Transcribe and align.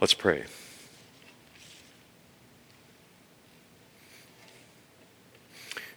Let's 0.00 0.14
pray. 0.14 0.44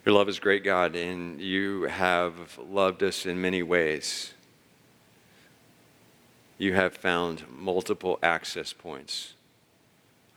Your 0.03 0.15
love 0.15 0.27
is 0.27 0.39
great, 0.39 0.63
God, 0.63 0.95
and 0.95 1.39
you 1.39 1.83
have 1.83 2.57
loved 2.57 3.03
us 3.03 3.27
in 3.27 3.39
many 3.39 3.61
ways. 3.61 4.33
You 6.57 6.73
have 6.73 6.95
found 6.95 7.43
multiple 7.55 8.17
access 8.23 8.73
points 8.73 9.35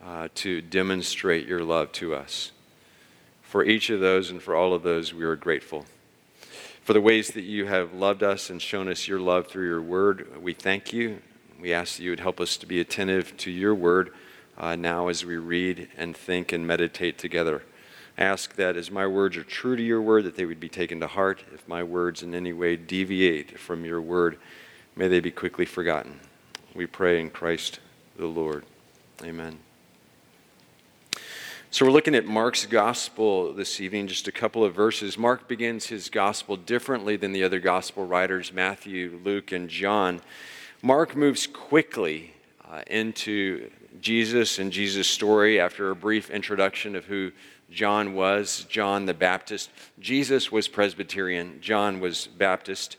uh, 0.05 0.29
to 0.35 0.61
demonstrate 0.61 1.49
your 1.49 1.65
love 1.65 1.91
to 1.93 2.15
us. 2.15 2.53
For 3.41 3.65
each 3.65 3.89
of 3.89 4.01
those 4.01 4.29
and 4.29 4.43
for 4.43 4.55
all 4.55 4.75
of 4.75 4.83
those, 4.83 5.15
we 5.15 5.25
are 5.25 5.37
grateful. 5.37 5.87
For 6.83 6.93
the 6.93 7.01
ways 7.01 7.29
that 7.29 7.45
you 7.45 7.65
have 7.65 7.95
loved 7.95 8.23
us 8.23 8.51
and 8.51 8.61
shown 8.61 8.89
us 8.89 9.09
your 9.09 9.21
love 9.21 9.47
through 9.47 9.67
your 9.67 9.81
word, 9.81 10.43
we 10.43 10.53
thank 10.53 10.93
you. 10.93 11.23
We 11.65 11.73
ask 11.73 11.97
that 11.97 12.03
you 12.03 12.11
would 12.11 12.21
help 12.21 12.43
us 12.43 12.59
to 12.59 12.67
be 12.67 12.79
attentive 12.79 13.35
to 13.39 13.51
your 13.51 13.75
word 13.75 14.13
uh, 14.59 14.77
now 14.77 15.09
as 15.09 15.25
we 15.25 15.39
read 15.39 15.89
and 15.97 16.15
think 16.15 16.53
and 16.53 16.67
meditate 16.67 17.17
together. 17.17 17.63
I 18.19 18.25
ask 18.25 18.55
that 18.57 18.77
as 18.77 18.91
my 18.91 19.07
words 19.07 19.39
are 19.39 19.45
true 19.45 19.75
to 19.75 19.83
your 19.83 20.03
word, 20.03 20.25
that 20.25 20.37
they 20.37 20.45
would 20.45 20.61
be 20.61 20.69
taken 20.69 21.01
to 21.01 21.07
heart. 21.07 21.43
If 21.55 21.67
my 21.67 21.83
words 21.83 22.23
in 22.23 22.35
any 22.35 22.53
way 22.53 22.77
deviate 22.77 23.59
from 23.59 23.87
your 23.87 24.03
word, 24.03 24.37
may 24.95 25.09
they 25.09 25.21
be 25.21 25.31
quickly 25.31 25.65
forgotten. 25.65 26.21
We 26.75 26.85
pray 26.85 27.19
in 27.19 27.31
Christ 27.31 27.81
the 28.19 28.27
Lord. 28.27 28.67
Amen. 29.23 29.59
So, 31.71 31.87
we're 31.87 31.93
looking 31.93 32.15
at 32.15 32.27
Mark's 32.27 32.67
gospel 32.67 33.55
this 33.55 33.81
evening, 33.81 34.09
just 34.09 34.29
a 34.29 34.33
couple 34.33 34.65
of 34.65 34.75
verses. 34.75 35.17
Mark 35.17 35.49
begins 35.49 35.87
his 35.87 36.11
gospel 36.11 36.59
differently 36.59 37.17
than 37.17 37.33
the 37.33 37.43
other 37.43 37.59
gospel 37.59 38.07
writers, 38.07 38.53
Matthew, 38.53 39.19
Luke, 39.25 39.51
and 39.51 39.71
John. 39.71 40.21
Mark 40.85 41.17
moves 41.17 41.47
quickly 41.47 42.35
uh, 42.71 42.83
into 42.89 43.71
Jesus 44.03 44.59
and 44.59 44.71
Jesus' 44.71 45.07
story 45.09 45.59
after 45.59 45.89
a 45.89 45.97
brief 45.97 46.29
introduction 46.29 46.95
of 46.95 47.07
who 47.07 47.33
John 47.71 48.13
was 48.13 48.67
John 48.69 49.07
the 49.07 49.15
Baptist. 49.15 49.71
Jesus 49.99 50.53
was 50.53 50.69
Presbyterian, 50.69 51.59
John 51.63 52.01
was 52.01 52.27
Baptist. 52.27 52.99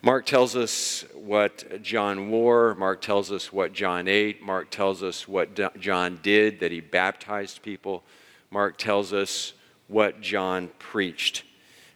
Mark 0.00 0.24
tells 0.24 0.56
us 0.56 1.04
what 1.12 1.82
John 1.82 2.30
wore. 2.30 2.74
Mark 2.76 3.02
tells 3.02 3.30
us 3.30 3.52
what 3.52 3.74
John 3.74 4.08
ate. 4.08 4.40
Mark 4.40 4.70
tells 4.70 5.02
us 5.02 5.28
what 5.28 5.78
John 5.78 6.18
did, 6.22 6.60
that 6.60 6.72
he 6.72 6.80
baptized 6.80 7.60
people. 7.60 8.02
Mark 8.50 8.78
tells 8.78 9.12
us 9.12 9.52
what 9.86 10.22
John 10.22 10.70
preached. 10.78 11.44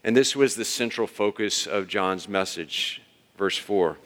And 0.05 0.17
this 0.17 0.35
was 0.35 0.57
the 0.57 0.65
central 0.65 1.07
focus 1.07 1.67
of 1.67 1.87
John's 1.87 2.29
message. 2.29 3.03
Verse 3.37 3.57
4 3.57 3.99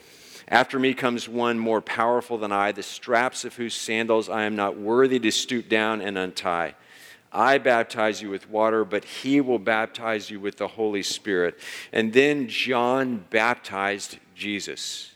After 0.49 0.79
me 0.79 0.95
comes 0.95 1.29
one 1.29 1.59
more 1.59 1.81
powerful 1.81 2.39
than 2.39 2.53
I, 2.53 2.73
the 2.73 2.83
straps 2.83 3.45
of 3.45 3.57
whose 3.57 3.75
sandals 3.75 4.29
I 4.29 4.45
am 4.45 4.57
not 4.57 4.77
worthy 4.77 5.19
to 5.21 5.31
stoop 5.31 5.69
down 5.69 6.01
and 6.01 6.19
untie. 6.19 6.75
I 7.33 7.59
baptize 7.59 8.23
you 8.23 8.31
with 8.31 8.49
water, 8.49 8.85
but 8.85 9.05
he 9.05 9.41
will 9.41 9.59
baptize 9.59 10.31
you 10.31 10.41
with 10.41 10.57
the 10.57 10.69
Holy 10.69 11.03
Spirit. 11.03 11.59
And 11.93 12.13
then 12.13 12.49
John 12.49 13.25
baptized 13.31 14.19
Jesus, 14.35 15.13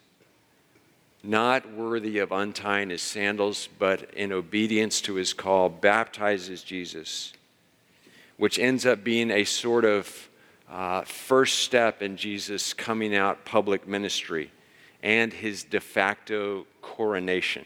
not 1.22 1.72
worthy 1.72 2.18
of 2.18 2.32
untying 2.32 2.90
his 2.90 3.02
sandals, 3.02 3.68
but 3.78 4.12
in 4.14 4.32
obedience 4.32 5.00
to 5.02 5.14
his 5.14 5.32
call, 5.32 5.68
baptizes 5.68 6.62
Jesus, 6.62 7.32
which 8.36 8.58
ends 8.58 8.84
up 8.84 9.04
being 9.04 9.30
a 9.30 9.44
sort 9.44 9.84
of 9.84 10.29
uh, 10.70 11.02
first 11.02 11.60
step 11.60 12.00
in 12.00 12.16
Jesus' 12.16 12.72
coming 12.72 13.14
out 13.14 13.44
public 13.44 13.88
ministry 13.88 14.52
and 15.02 15.32
his 15.32 15.64
de 15.64 15.80
facto 15.80 16.66
coronation. 16.80 17.64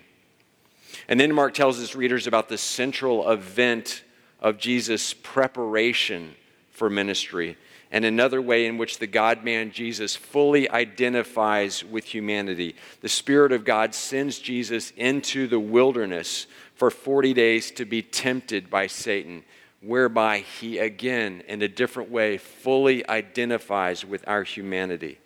And 1.08 1.20
then 1.20 1.34
Mark 1.34 1.54
tells 1.54 1.78
his 1.78 1.94
readers 1.94 2.26
about 2.26 2.48
the 2.48 2.58
central 2.58 3.30
event 3.30 4.04
of 4.40 4.58
Jesus' 4.58 5.14
preparation 5.14 6.34
for 6.70 6.88
ministry 6.88 7.56
and 7.90 8.04
another 8.04 8.42
way 8.42 8.66
in 8.66 8.76
which 8.76 8.98
the 8.98 9.06
God 9.06 9.44
man 9.44 9.70
Jesus 9.70 10.16
fully 10.16 10.68
identifies 10.70 11.84
with 11.84 12.04
humanity. 12.06 12.74
The 13.02 13.08
Spirit 13.08 13.52
of 13.52 13.64
God 13.64 13.94
sends 13.94 14.38
Jesus 14.38 14.92
into 14.96 15.46
the 15.46 15.60
wilderness 15.60 16.46
for 16.74 16.90
40 16.90 17.34
days 17.34 17.70
to 17.72 17.84
be 17.84 18.02
tempted 18.02 18.68
by 18.68 18.88
Satan, 18.88 19.44
whereby 19.84 20.38
he 20.38 20.78
again, 20.78 21.42
in 21.48 21.62
a 21.62 21.68
different 21.68 22.10
way, 22.10 22.38
fully 22.38 23.08
identifies 23.08 24.04
with 24.04 24.26
our 24.26 24.42
humanity 24.42 25.18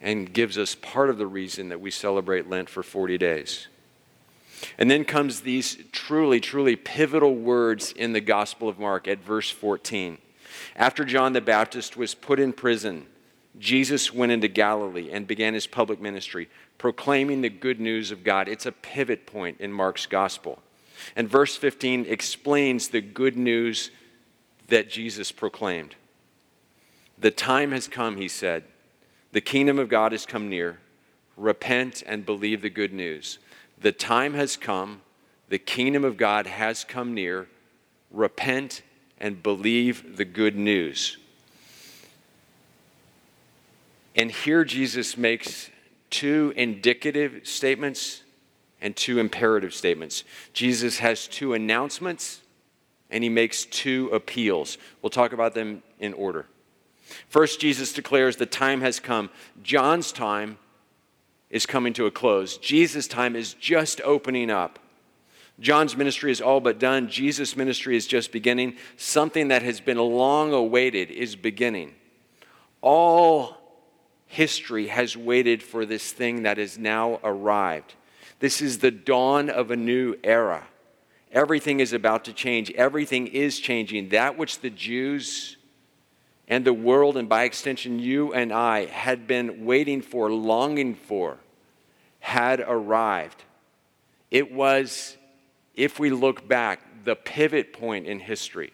and 0.00 0.32
gives 0.32 0.58
us 0.58 0.74
part 0.74 1.10
of 1.10 1.18
the 1.18 1.26
reason 1.26 1.68
that 1.70 1.80
we 1.80 1.90
celebrate 1.90 2.48
Lent 2.48 2.68
for 2.68 2.82
40 2.82 3.16
days. 3.18 3.68
And 4.78 4.90
then 4.90 5.04
comes 5.04 5.40
these 5.40 5.78
truly, 5.92 6.40
truly 6.40 6.76
pivotal 6.76 7.34
words 7.34 7.92
in 7.92 8.12
the 8.12 8.20
Gospel 8.20 8.68
of 8.68 8.78
Mark 8.78 9.06
at 9.08 9.22
verse 9.22 9.50
14. 9.50 10.18
After 10.74 11.04
John 11.04 11.32
the 11.32 11.40
Baptist 11.40 11.96
was 11.96 12.14
put 12.14 12.40
in 12.40 12.52
prison, 12.52 13.06
Jesus 13.58 14.12
went 14.12 14.32
into 14.32 14.48
Galilee 14.48 15.10
and 15.10 15.26
began 15.26 15.54
his 15.54 15.66
public 15.66 16.00
ministry, 16.00 16.48
proclaiming 16.78 17.40
the 17.40 17.48
good 17.48 17.80
news 17.80 18.10
of 18.10 18.24
God. 18.24 18.48
It's 18.48 18.66
a 18.66 18.72
pivot 18.72 19.26
point 19.26 19.60
in 19.60 19.72
Mark's 19.72 20.06
Gospel. 20.06 20.62
And 21.14 21.28
verse 21.28 21.56
15 21.56 22.06
explains 22.06 22.88
the 22.88 23.00
good 23.00 23.36
news 23.36 23.90
that 24.68 24.90
Jesus 24.90 25.32
proclaimed. 25.32 25.94
The 27.18 27.30
time 27.30 27.72
has 27.72 27.88
come, 27.88 28.16
he 28.16 28.28
said. 28.28 28.64
The 29.32 29.40
kingdom 29.40 29.78
of 29.78 29.88
God 29.88 30.12
has 30.12 30.26
come 30.26 30.48
near. 30.48 30.78
Repent 31.36 32.02
and 32.06 32.24
believe 32.24 32.62
the 32.62 32.70
good 32.70 32.92
news. 32.92 33.38
The 33.78 33.92
time 33.92 34.34
has 34.34 34.56
come, 34.56 35.02
the 35.48 35.58
kingdom 35.58 36.04
of 36.04 36.16
God 36.16 36.46
has 36.46 36.84
come 36.84 37.14
near. 37.14 37.46
Repent 38.10 38.82
and 39.18 39.42
believe 39.42 40.16
the 40.16 40.24
good 40.24 40.56
news. 40.56 41.18
And 44.14 44.30
here 44.30 44.64
Jesus 44.64 45.16
makes 45.16 45.70
two 46.08 46.54
indicative 46.56 47.40
statements 47.44 48.22
and 48.86 48.94
two 48.94 49.18
imperative 49.18 49.74
statements. 49.74 50.22
Jesus 50.52 50.98
has 50.98 51.26
two 51.26 51.54
announcements 51.54 52.40
and 53.10 53.24
he 53.24 53.28
makes 53.28 53.64
two 53.64 54.08
appeals. 54.12 54.78
We'll 55.02 55.10
talk 55.10 55.32
about 55.32 55.54
them 55.54 55.82
in 55.98 56.12
order. 56.12 56.46
First, 57.28 57.58
Jesus 57.58 57.92
declares 57.92 58.36
the 58.36 58.46
time 58.46 58.82
has 58.82 59.00
come. 59.00 59.28
John's 59.60 60.12
time 60.12 60.58
is 61.50 61.66
coming 61.66 61.94
to 61.94 62.06
a 62.06 62.12
close. 62.12 62.58
Jesus' 62.58 63.08
time 63.08 63.34
is 63.34 63.54
just 63.54 64.00
opening 64.02 64.50
up. 64.50 64.78
John's 65.58 65.96
ministry 65.96 66.30
is 66.30 66.40
all 66.40 66.60
but 66.60 66.78
done. 66.78 67.08
Jesus' 67.08 67.56
ministry 67.56 67.96
is 67.96 68.06
just 68.06 68.30
beginning. 68.30 68.76
Something 68.96 69.48
that 69.48 69.62
has 69.62 69.80
been 69.80 69.98
long 69.98 70.52
awaited 70.52 71.10
is 71.10 71.34
beginning. 71.34 71.92
All 72.82 73.56
history 74.26 74.86
has 74.86 75.16
waited 75.16 75.60
for 75.60 75.84
this 75.84 76.12
thing 76.12 76.44
that 76.44 76.58
has 76.58 76.78
now 76.78 77.18
arrived. 77.24 77.96
This 78.38 78.60
is 78.60 78.78
the 78.78 78.90
dawn 78.90 79.48
of 79.48 79.70
a 79.70 79.76
new 79.76 80.16
era. 80.22 80.66
Everything 81.32 81.80
is 81.80 81.92
about 81.92 82.24
to 82.26 82.32
change. 82.32 82.70
Everything 82.72 83.26
is 83.26 83.58
changing. 83.58 84.10
That 84.10 84.38
which 84.38 84.60
the 84.60 84.70
Jews 84.70 85.56
and 86.48 86.64
the 86.64 86.72
world, 86.72 87.16
and 87.16 87.28
by 87.28 87.44
extension, 87.44 87.98
you 87.98 88.32
and 88.32 88.52
I, 88.52 88.86
had 88.86 89.26
been 89.26 89.64
waiting 89.64 90.00
for, 90.00 90.30
longing 90.30 90.94
for, 90.94 91.38
had 92.20 92.60
arrived. 92.60 93.42
It 94.30 94.52
was, 94.52 95.16
if 95.74 95.98
we 95.98 96.10
look 96.10 96.46
back, 96.46 97.04
the 97.04 97.16
pivot 97.16 97.72
point 97.72 98.06
in 98.06 98.20
history. 98.20 98.72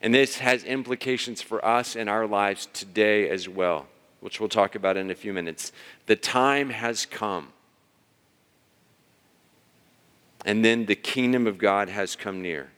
And 0.00 0.14
this 0.14 0.38
has 0.38 0.64
implications 0.64 1.40
for 1.40 1.64
us 1.64 1.96
in 1.96 2.08
our 2.08 2.26
lives 2.26 2.68
today 2.72 3.30
as 3.30 3.48
well, 3.48 3.86
which 4.20 4.38
we'll 4.38 4.48
talk 4.48 4.74
about 4.74 4.96
in 4.96 5.10
a 5.10 5.14
few 5.14 5.32
minutes. 5.32 5.72
The 6.06 6.16
time 6.16 6.70
has 6.70 7.06
come. 7.06 7.53
And 10.44 10.64
then 10.64 10.86
the 10.86 10.94
kingdom 10.94 11.46
of 11.46 11.58
God 11.58 11.88
has 11.88 12.16
come 12.16 12.42
near. 12.42 12.70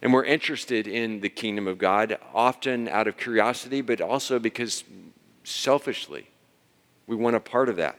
And 0.00 0.12
we're 0.12 0.24
interested 0.24 0.88
in 0.88 1.20
the 1.20 1.28
kingdom 1.28 1.68
of 1.68 1.78
God, 1.78 2.18
often 2.34 2.88
out 2.88 3.06
of 3.06 3.16
curiosity, 3.16 3.80
but 3.80 4.00
also 4.00 4.40
because 4.40 4.82
selfishly 5.44 6.28
we 7.06 7.14
want 7.14 7.36
a 7.36 7.40
part 7.40 7.68
of 7.68 7.76
that. 7.76 7.98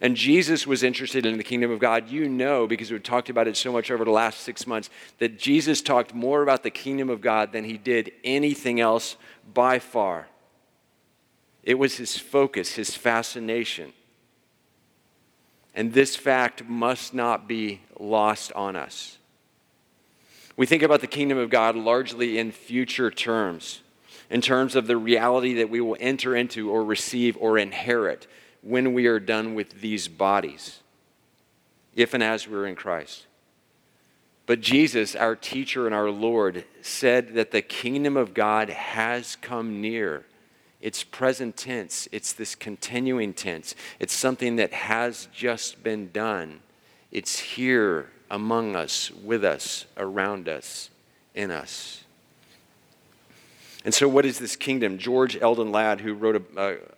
And 0.00 0.16
Jesus 0.16 0.66
was 0.66 0.82
interested 0.82 1.26
in 1.26 1.38
the 1.38 1.44
kingdom 1.44 1.70
of 1.70 1.80
God. 1.80 2.08
You 2.08 2.28
know, 2.28 2.66
because 2.66 2.90
we've 2.90 3.02
talked 3.02 3.30
about 3.30 3.48
it 3.48 3.56
so 3.56 3.72
much 3.72 3.90
over 3.90 4.04
the 4.04 4.10
last 4.10 4.40
six 4.40 4.66
months, 4.66 4.90
that 5.18 5.38
Jesus 5.38 5.82
talked 5.82 6.14
more 6.14 6.42
about 6.42 6.62
the 6.62 6.70
kingdom 6.70 7.10
of 7.10 7.20
God 7.20 7.52
than 7.52 7.64
he 7.64 7.78
did 7.78 8.12
anything 8.22 8.78
else 8.78 9.16
by 9.52 9.78
far. 9.78 10.28
It 11.64 11.78
was 11.78 11.96
his 11.96 12.16
focus, 12.16 12.74
his 12.74 12.94
fascination. 12.94 13.92
And 15.74 15.92
this 15.92 16.16
fact 16.16 16.64
must 16.64 17.14
not 17.14 17.46
be 17.46 17.82
lost 17.98 18.52
on 18.52 18.74
us. 18.76 19.18
We 20.56 20.66
think 20.66 20.82
about 20.82 21.00
the 21.00 21.06
kingdom 21.06 21.38
of 21.38 21.50
God 21.50 21.76
largely 21.76 22.38
in 22.38 22.50
future 22.50 23.10
terms. 23.10 23.80
in 24.30 24.40
terms 24.40 24.76
of 24.76 24.86
the 24.86 24.96
reality 24.96 25.54
that 25.54 25.70
we 25.70 25.80
will 25.80 25.96
enter 26.00 26.36
into 26.36 26.70
or 26.70 26.84
receive 26.84 27.36
or 27.40 27.58
inherit 27.58 28.26
when 28.62 28.92
we 28.92 29.06
are 29.06 29.20
done 29.20 29.54
with 29.54 29.80
these 29.80 30.08
bodies, 30.08 30.80
if 31.94 32.12
and 32.14 32.22
as 32.22 32.46
we're 32.46 32.66
in 32.66 32.74
Christ. 32.74 33.26
But 34.46 34.60
Jesus, 34.60 35.14
our 35.14 35.36
teacher 35.36 35.86
and 35.86 35.94
our 35.94 36.10
Lord, 36.10 36.64
said 36.80 37.34
that 37.34 37.50
the 37.50 37.62
kingdom 37.62 38.16
of 38.16 38.34
God 38.34 38.70
has 38.70 39.36
come 39.36 39.80
near. 39.80 40.24
It's 40.80 41.02
present 41.02 41.56
tense, 41.56 42.08
it's 42.12 42.32
this 42.32 42.54
continuing 42.54 43.34
tense. 43.34 43.74
It's 43.98 44.14
something 44.14 44.56
that 44.56 44.72
has 44.72 45.28
just 45.32 45.82
been 45.82 46.10
done. 46.12 46.60
It's 47.10 47.38
here 47.38 48.10
among 48.30 48.76
us, 48.76 49.10
with 49.10 49.44
us, 49.44 49.86
around 49.96 50.48
us, 50.48 50.90
in 51.34 51.50
us. 51.50 52.04
And 53.84 53.94
so, 53.94 54.08
what 54.08 54.26
is 54.26 54.38
this 54.38 54.54
kingdom? 54.54 54.98
George 54.98 55.40
Eldon 55.40 55.72
Ladd, 55.72 56.00
who 56.00 56.12
wrote 56.12 56.36
a, 56.36 56.42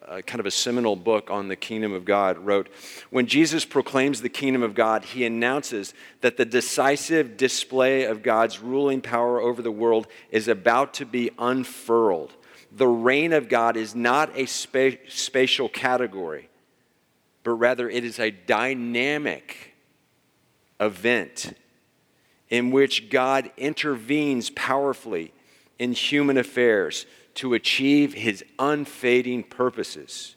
a, 0.08 0.16
a, 0.16 0.22
kind 0.22 0.40
of 0.40 0.46
a 0.46 0.50
seminal 0.50 0.96
book 0.96 1.30
on 1.30 1.48
the 1.48 1.56
kingdom 1.56 1.92
of 1.92 2.04
God, 2.04 2.38
wrote 2.38 2.68
When 3.10 3.26
Jesus 3.26 3.64
proclaims 3.64 4.22
the 4.22 4.28
kingdom 4.28 4.62
of 4.62 4.74
God, 4.74 5.04
he 5.04 5.24
announces 5.24 5.94
that 6.22 6.36
the 6.36 6.44
decisive 6.44 7.36
display 7.36 8.04
of 8.04 8.22
God's 8.22 8.60
ruling 8.60 9.02
power 9.02 9.40
over 9.40 9.62
the 9.62 9.70
world 9.70 10.06
is 10.30 10.48
about 10.48 10.94
to 10.94 11.06
be 11.06 11.30
unfurled. 11.38 12.32
The 12.72 12.86
reign 12.86 13.32
of 13.32 13.48
God 13.48 13.76
is 13.76 13.94
not 13.94 14.30
a 14.36 14.46
spa- 14.46 14.98
spatial 15.08 15.68
category, 15.68 16.48
but 17.42 17.52
rather 17.52 17.88
it 17.88 18.04
is 18.04 18.18
a 18.18 18.30
dynamic 18.30 19.74
event 20.78 21.56
in 22.48 22.70
which 22.70 23.10
God 23.10 23.50
intervenes 23.56 24.50
powerfully 24.50 25.32
in 25.78 25.92
human 25.92 26.36
affairs 26.36 27.06
to 27.34 27.54
achieve 27.54 28.14
his 28.14 28.44
unfading 28.58 29.44
purposes. 29.44 30.36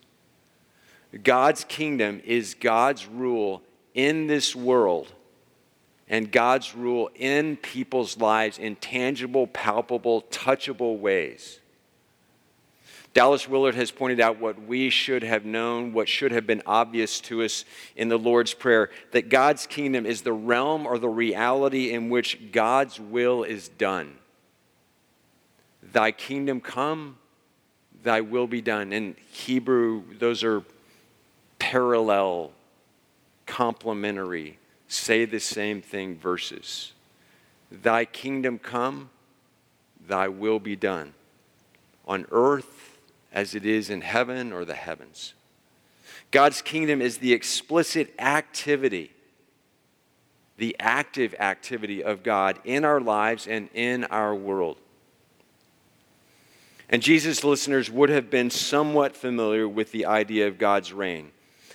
God's 1.24 1.64
kingdom 1.64 2.22
is 2.26 2.56
God's 2.56 3.08
rule 3.08 3.62
in 3.94 4.28
this 4.28 4.56
world 4.56 5.12
and 6.08 6.32
God's 6.32 6.76
rule 6.76 7.10
in 7.16 7.58
people's 7.58 8.18
lives 8.18 8.58
in 8.58 8.76
tangible, 8.76 9.48
palpable, 9.48 10.24
touchable 10.24 11.00
ways. 11.00 11.60
Dallas 13.14 13.48
Willard 13.48 13.76
has 13.76 13.92
pointed 13.92 14.20
out 14.20 14.40
what 14.40 14.64
we 14.64 14.90
should 14.90 15.22
have 15.22 15.46
known, 15.46 15.94
what 15.94 16.10
should 16.10 16.32
have 16.32 16.48
been 16.48 16.64
obvious 16.66 17.20
to 17.22 17.44
us 17.44 17.64
in 17.96 18.10
the 18.10 18.18
Lord's 18.18 18.56
Prayer 18.56 18.90
that 19.12 19.30
God's 19.30 19.68
kingdom 19.68 20.08
is 20.08 20.24
the 20.24 20.34
realm 20.34 20.88
or 20.88 20.98
the 20.98 21.10
reality 21.10 21.92
in 21.92 22.10
which 22.10 22.52
God's 22.52 23.00
will 23.00 23.44
is 23.44 23.68
done. 23.70 24.16
Thy 25.84 26.12
kingdom 26.12 26.60
come, 26.60 27.18
thy 28.02 28.22
will 28.22 28.48
be 28.48 28.62
done. 28.62 28.92
In 28.92 29.16
Hebrew, 29.32 30.04
those 30.18 30.44
are 30.44 30.64
parallel, 31.60 32.52
complementary, 33.46 34.58
say 34.88 35.26
the 35.26 35.40
same 35.40 35.84
thing 35.84 36.18
verses. 36.18 36.94
Thy 37.72 38.06
kingdom 38.06 38.58
come, 38.58 39.12
thy 40.08 40.30
will 40.30 40.60
be 40.60 40.76
done 40.76 41.14
on 42.06 42.26
earth 42.32 42.93
as 43.34 43.56
it 43.56 43.66
is 43.66 43.90
in 43.90 44.02
heaven 44.02 44.54
or 44.54 44.64
the 44.64 44.76
heavens. 44.76 45.34
God's 46.32 46.62
kingdom 46.62 47.02
is 47.02 47.18
the 47.18 47.34
explicit 47.34 48.14
activity, 48.20 49.12
the 50.58 50.76
active 50.80 51.36
activity 51.40 52.04
of 52.04 52.24
God 52.24 52.60
in 52.64 52.86
our 52.86 53.02
lives 53.02 53.48
and 53.48 53.70
in 53.74 54.04
our 54.06 54.34
world. 54.34 54.78
And 56.90 57.02
Jesus' 57.02 57.44
listeners 57.44 57.90
would 57.90 58.10
have 58.10 58.30
been 58.30 58.50
somewhat 58.50 59.18
familiar 59.18 59.68
with 59.68 59.92
the 59.92 60.06
idea 60.06 60.48
of 60.48 60.60
God's 60.60 60.94
reign. 60.94 61.32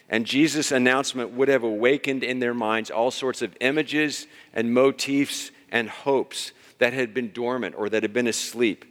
And 0.09 0.25
Jesus' 0.25 0.73
announcement 0.73 1.33
would 1.33 1.49
have 1.49 1.65
awakened 1.65 2.23
in 2.23 2.39
their 2.39 2.55
minds 2.55 2.91
all 2.91 3.11
sorts 3.11 3.43
of 3.43 3.57
images 3.61 4.27
and 4.55 4.73
motifs 4.73 5.51
and 5.71 5.89
hopes 5.89 6.53
that 6.79 6.93
had 6.93 7.13
been 7.13 7.33
dormant 7.33 7.75
or 7.77 7.89
that 7.89 8.03
had 8.03 8.13
been 8.13 8.29
asleep. 8.29 8.85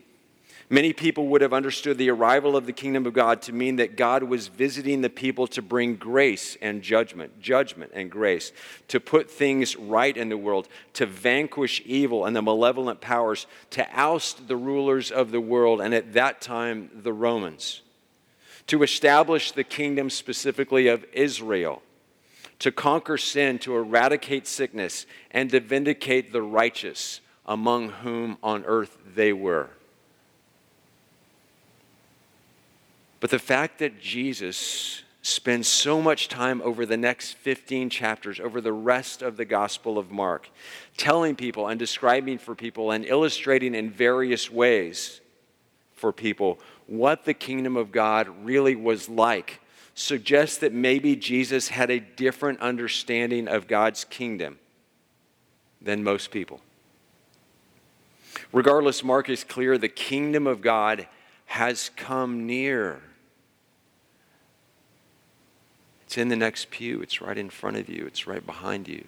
Many 0.69 0.91
people 0.91 1.27
would 1.29 1.41
have 1.41 1.53
understood 1.53 1.97
the 1.97 2.09
arrival 2.09 2.57
of 2.57 2.65
the 2.65 2.73
kingdom 2.73 3.05
of 3.05 3.13
God 3.13 3.41
to 3.43 3.53
mean 3.53 3.77
that 3.77 3.95
God 3.95 4.23
was 4.23 4.49
visiting 4.49 4.99
the 4.99 5.09
people 5.09 5.47
to 5.47 5.61
bring 5.61 5.95
grace 5.95 6.57
and 6.61 6.81
judgment, 6.81 7.39
judgment 7.39 7.91
and 7.93 8.11
grace, 8.11 8.51
to 8.89 8.99
put 8.99 9.31
things 9.31 9.77
right 9.77 10.15
in 10.15 10.27
the 10.27 10.35
world, 10.35 10.67
to 10.93 11.05
vanquish 11.05 11.81
evil 11.85 12.25
and 12.25 12.35
the 12.35 12.41
malevolent 12.41 12.99
powers, 12.99 13.47
to 13.69 13.87
oust 13.97 14.49
the 14.49 14.57
rulers 14.57 15.09
of 15.09 15.31
the 15.31 15.39
world, 15.39 15.79
and 15.79 15.93
at 15.93 16.11
that 16.13 16.41
time, 16.41 16.91
the 16.93 17.13
Romans, 17.13 17.81
to 18.67 18.83
establish 18.83 19.53
the 19.53 19.63
kingdom 19.63 20.09
specifically 20.09 20.89
of 20.89 21.05
Israel, 21.13 21.81
to 22.59 22.73
conquer 22.73 23.17
sin, 23.17 23.57
to 23.59 23.73
eradicate 23.77 24.45
sickness, 24.45 25.05
and 25.31 25.49
to 25.51 25.61
vindicate 25.61 26.33
the 26.33 26.41
righteous, 26.41 27.21
among 27.45 27.87
whom 27.87 28.37
on 28.43 28.65
earth 28.65 28.97
they 29.15 29.31
were. 29.31 29.69
But 33.19 33.29
the 33.31 33.39
fact 33.39 33.79
that 33.79 33.99
Jesus 33.99 35.03
spends 35.21 35.67
so 35.67 36.01
much 36.01 36.29
time 36.29 36.61
over 36.63 36.85
the 36.85 36.97
next 36.97 37.33
15 37.33 37.89
chapters, 37.89 38.39
over 38.39 38.61
the 38.61 38.71
rest 38.71 39.21
of 39.21 39.35
the 39.35 39.45
Gospel 39.45 39.97
of 39.97 40.11
Mark, 40.11 40.49
telling 40.95 41.35
people 41.35 41.67
and 41.67 41.77
describing 41.77 42.37
for 42.37 42.55
people 42.55 42.91
and 42.91 43.03
illustrating 43.05 43.75
in 43.75 43.89
various 43.89 44.49
ways 44.49 45.19
for 45.93 46.13
people 46.13 46.59
what 46.85 47.25
the 47.25 47.33
kingdom 47.33 47.75
of 47.75 47.91
God 47.91 48.29
really 48.43 48.75
was 48.75 49.09
like, 49.09 49.59
suggests 49.93 50.59
that 50.59 50.71
maybe 50.71 51.15
Jesus 51.15 51.69
had 51.69 51.89
a 51.89 51.99
different 51.99 52.61
understanding 52.61 53.47
of 53.47 53.67
God's 53.67 54.05
kingdom 54.05 54.59
than 55.81 56.03
most 56.03 56.31
people. 56.31 56.61
Regardless, 58.53 59.03
Mark 59.03 59.27
is 59.27 59.43
clear 59.43 59.77
the 59.77 59.89
kingdom 59.89 60.47
of 60.47 60.61
God 60.61 61.07
has 61.47 61.89
come 61.95 62.45
near. 62.45 63.01
It's 66.05 66.17
in 66.17 66.29
the 66.29 66.35
next 66.35 66.69
pew, 66.69 67.01
it's 67.01 67.21
right 67.21 67.37
in 67.37 67.49
front 67.49 67.77
of 67.77 67.89
you, 67.89 68.05
it's 68.05 68.27
right 68.27 68.45
behind 68.45 68.87
you. 68.87 69.03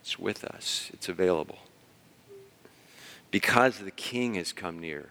It's 0.00 0.18
with 0.18 0.44
us, 0.44 0.90
it's 0.92 1.08
available. 1.08 1.58
Because 3.30 3.78
the 3.78 3.90
King 3.90 4.34
has 4.34 4.52
come 4.52 4.78
near. 4.78 5.08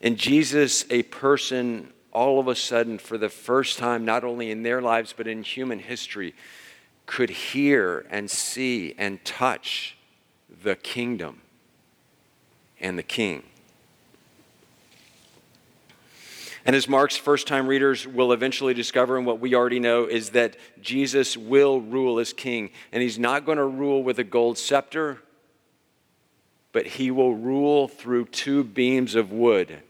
And 0.00 0.16
Jesus, 0.16 0.84
a 0.90 1.02
person, 1.04 1.92
all 2.12 2.38
of 2.38 2.48
a 2.48 2.54
sudden, 2.54 2.98
for 2.98 3.16
the 3.16 3.28
first 3.28 3.78
time, 3.78 4.04
not 4.04 4.24
only 4.24 4.50
in 4.50 4.62
their 4.62 4.82
lives, 4.82 5.14
but 5.16 5.26
in 5.26 5.42
human 5.42 5.78
history, 5.78 6.34
could 7.06 7.30
hear 7.30 8.06
and 8.10 8.30
see 8.30 8.94
and 8.98 9.24
touch 9.24 9.96
the 10.62 10.74
kingdom 10.76 11.40
and 12.80 12.98
the 12.98 13.02
king. 13.02 13.42
And 16.64 16.76
as 16.76 16.88
Mark's 16.88 17.16
first 17.16 17.48
time 17.48 17.66
readers 17.66 18.06
will 18.06 18.32
eventually 18.32 18.74
discover, 18.74 19.16
and 19.16 19.26
what 19.26 19.40
we 19.40 19.54
already 19.54 19.80
know, 19.80 20.04
is 20.04 20.30
that 20.30 20.56
Jesus 20.80 21.36
will 21.36 21.80
rule 21.80 22.20
as 22.20 22.32
king. 22.32 22.70
And 22.92 23.02
he's 23.02 23.18
not 23.18 23.44
going 23.44 23.58
to 23.58 23.64
rule 23.64 24.02
with 24.04 24.18
a 24.18 24.24
gold 24.24 24.58
scepter, 24.58 25.18
but 26.70 26.86
he 26.86 27.10
will 27.10 27.34
rule 27.34 27.88
through 27.88 28.26
two 28.26 28.62
beams 28.62 29.14
of 29.14 29.32
wood 29.32 29.82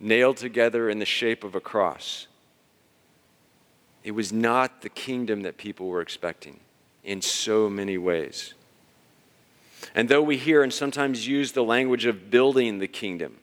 nailed 0.00 0.36
together 0.36 0.88
in 0.88 0.98
the 0.98 1.04
shape 1.04 1.44
of 1.44 1.54
a 1.54 1.60
cross. 1.60 2.26
It 4.04 4.12
was 4.12 4.32
not 4.32 4.82
the 4.82 4.88
kingdom 4.88 5.42
that 5.42 5.56
people 5.56 5.86
were 5.88 6.00
expecting 6.00 6.60
in 7.04 7.20
so 7.22 7.68
many 7.68 7.98
ways. 7.98 8.54
And 9.94 10.08
though 10.08 10.22
we 10.22 10.36
hear 10.36 10.62
and 10.62 10.72
sometimes 10.72 11.26
use 11.26 11.52
the 11.52 11.64
language 11.64 12.06
of 12.06 12.30
building 12.30 12.78
the 12.78 12.88
kingdom, 12.88 13.38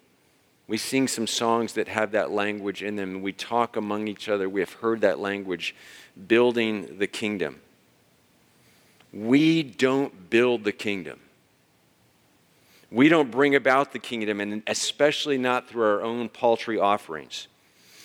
we 0.67 0.77
sing 0.77 1.07
some 1.07 1.27
songs 1.27 1.74
that 1.74 1.88
have 1.88 2.12
that 2.12 2.31
language 2.31 2.81
in 2.81 2.95
them. 2.95 3.22
We 3.22 3.34
talk 3.34 3.75
among 3.75 4.07
each 4.07 4.27
other. 4.27 4.50
We 4.50 4.62
have 4.62 4.74
heard 4.74 5.01
that 5.01 5.19
language, 5.19 5.75
building 6.27 6.98
the 6.98 7.07
kingdom. 7.07 7.62
We 9.13 9.63
don't 9.63 10.29
build 10.29 10.63
the 10.63 10.72
kingdom. 10.72 11.19
We 12.91 13.10
don't 13.10 13.29
bring 13.29 13.55
about 13.55 13.93
the 13.93 14.00
kingdom, 14.00 14.39
and 14.39 14.63
especially 14.67 15.38
not 15.38 15.67
through 15.67 15.84
our 15.84 16.01
own 16.01 16.29
paltry 16.29 16.79
offerings. 16.79 17.48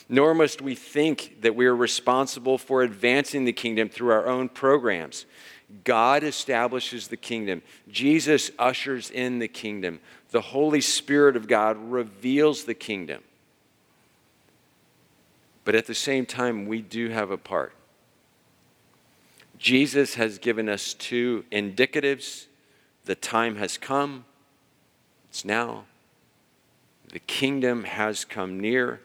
Nor 0.08 0.34
must 0.34 0.60
we 0.60 0.74
think 0.74 1.40
that 1.42 1.54
we 1.54 1.66
are 1.66 1.76
responsible 1.76 2.58
for 2.58 2.82
advancing 2.82 3.44
the 3.44 3.52
kingdom 3.52 3.88
through 3.88 4.10
our 4.10 4.26
own 4.26 4.48
programs. 4.48 5.24
God 5.84 6.24
establishes 6.24 7.08
the 7.08 7.16
kingdom. 7.16 7.62
Jesus 7.88 8.50
ushers 8.58 9.10
in 9.10 9.38
the 9.38 9.48
kingdom. 9.48 10.00
The 10.30 10.40
Holy 10.40 10.80
Spirit 10.80 11.36
of 11.36 11.46
God 11.48 11.76
reveals 11.78 12.64
the 12.64 12.74
kingdom. 12.74 13.22
But 15.64 15.74
at 15.74 15.86
the 15.86 15.94
same 15.94 16.26
time, 16.26 16.66
we 16.66 16.82
do 16.82 17.10
have 17.10 17.30
a 17.30 17.36
part. 17.36 17.72
Jesus 19.58 20.14
has 20.14 20.38
given 20.38 20.68
us 20.68 20.94
two 20.94 21.44
indicatives. 21.52 22.46
The 23.04 23.14
time 23.14 23.56
has 23.56 23.76
come, 23.76 24.24
it's 25.28 25.44
now. 25.44 25.84
The 27.12 27.18
kingdom 27.18 27.84
has 27.84 28.24
come 28.24 28.58
near. 28.58 29.00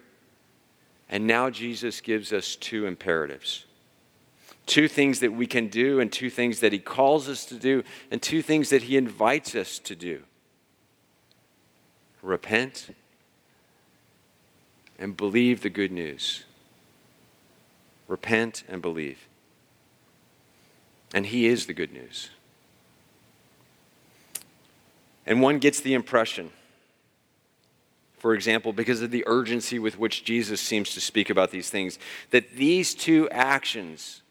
And 1.10 1.28
now 1.28 1.50
Jesus 1.50 2.02
gives 2.02 2.34
us 2.34 2.56
two 2.56 2.86
imperatives 2.88 3.66
two 4.66 4.88
things 4.88 5.20
that 5.20 5.34
we 5.34 5.48
can 5.48 5.68
do, 5.68 6.00
and 6.00 6.12
two 6.12 6.30
things 6.30 6.60
that 6.60 6.74
he 6.74 6.80
calls 6.80 7.30
us 7.30 7.46
to 7.46 7.56
do, 7.56 7.84
and 8.12 8.22
two 8.22 8.42
things 8.42 8.70
that 8.70 8.84
he 8.84 8.98
invites 8.98 9.56
us 9.56 9.80
to 9.80 9.96
do 9.96 10.24
repent 12.22 12.96
and 14.98 15.16
believe 15.16 15.62
the 15.62 15.70
good 15.70 15.92
news. 15.92 16.44
Repent 18.08 18.64
and 18.68 18.82
believe. 18.82 19.28
And 21.14 21.28
he 21.28 21.46
is 21.46 21.68
the 21.68 21.74
good 21.74 21.94
news. 21.94 22.32
And 25.26 25.40
one 25.40 25.60
gets 25.60 25.80
the 25.80 25.94
impression 25.94 26.50
for 28.26 28.34
example, 28.34 28.74
because 28.74 29.04
of 29.04 29.12
the 29.12 29.24
urgency 29.28 29.78
with 29.78 30.00
which 30.00 30.24
Jesus 30.24 30.60
seems 30.60 30.96
to 30.96 31.00
speak 31.00 31.30
about 31.30 31.52
these 31.52 31.70
things, 31.70 32.00
that 32.32 32.56
these 32.56 32.96
two 32.96 33.30
actions 33.30 34.24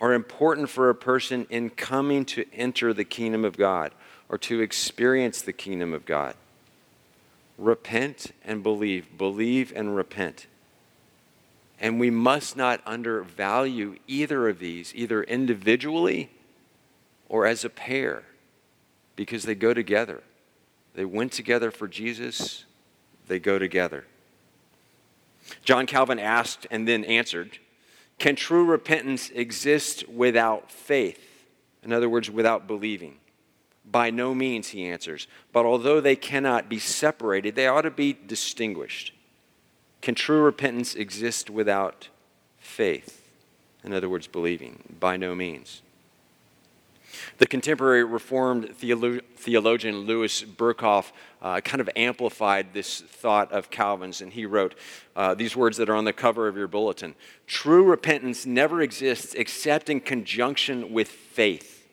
are 0.00 0.12
important 0.12 0.68
for 0.68 0.90
a 0.90 0.94
person 0.94 1.46
in 1.48 1.70
coming 1.70 2.24
to 2.24 2.44
enter 2.52 2.92
the 2.92 3.04
kingdom 3.04 3.44
of 3.44 3.56
God 3.56 3.92
or 4.28 4.38
to 4.38 4.60
experience 4.60 5.40
the 5.40 5.52
kingdom 5.52 5.94
of 5.94 6.04
God. 6.04 6.34
Repent 7.56 8.32
and 8.44 8.62
believe, 8.62 9.16
believe 9.16 9.72
and 9.74 9.96
repent. 9.96 10.46
And 11.80 11.98
we 12.00 12.10
must 12.10 12.56
not 12.56 12.80
undervalue 12.86 13.96
either 14.06 14.48
of 14.48 14.58
these, 14.58 14.94
either 14.94 15.22
individually 15.22 16.30
or 17.28 17.46
as 17.46 17.64
a 17.64 17.70
pair, 17.70 18.24
because 19.14 19.44
they 19.44 19.54
go 19.54 19.74
together. 19.74 20.22
They 20.94 21.04
went 21.04 21.32
together 21.32 21.70
for 21.70 21.88
Jesus, 21.88 22.64
they 23.28 23.38
go 23.38 23.58
together. 23.58 24.04
John 25.62 25.86
Calvin 25.86 26.18
asked 26.18 26.66
and 26.70 26.86
then 26.88 27.04
answered 27.04 27.58
Can 28.18 28.36
true 28.36 28.64
repentance 28.64 29.30
exist 29.30 30.08
without 30.08 30.70
faith? 30.70 31.46
In 31.82 31.92
other 31.92 32.08
words, 32.08 32.30
without 32.30 32.66
believing. 32.66 33.16
By 33.84 34.10
no 34.10 34.34
means, 34.34 34.68
he 34.68 34.84
answers. 34.84 35.28
But 35.52 35.64
although 35.64 36.00
they 36.00 36.16
cannot 36.16 36.68
be 36.68 36.78
separated, 36.78 37.54
they 37.54 37.68
ought 37.68 37.82
to 37.82 37.90
be 37.90 38.12
distinguished. 38.12 39.12
Can 40.00 40.14
true 40.14 40.40
repentance 40.40 40.94
exist 40.94 41.50
without 41.50 42.08
faith? 42.58 43.30
In 43.84 43.92
other 43.92 44.08
words, 44.08 44.26
believing. 44.26 44.96
By 44.98 45.16
no 45.16 45.34
means. 45.34 45.82
The 47.38 47.46
contemporary 47.46 48.04
Reformed 48.04 48.74
theolo- 48.80 49.22
theologian 49.36 50.00
Louis 50.00 50.42
Berkhof 50.44 51.12
uh, 51.42 51.60
kind 51.60 51.80
of 51.80 51.90
amplified 51.96 52.72
this 52.72 53.00
thought 53.00 53.52
of 53.52 53.70
Calvin's, 53.70 54.20
and 54.20 54.32
he 54.32 54.46
wrote 54.46 54.74
uh, 55.14 55.34
these 55.34 55.56
words 55.56 55.76
that 55.76 55.88
are 55.88 55.94
on 55.94 56.04
the 56.04 56.12
cover 56.12 56.48
of 56.48 56.56
your 56.56 56.68
bulletin 56.68 57.14
True 57.46 57.84
repentance 57.84 58.46
never 58.46 58.80
exists 58.82 59.34
except 59.34 59.88
in 59.88 60.00
conjunction 60.00 60.92
with 60.92 61.08
faith. 61.08 61.86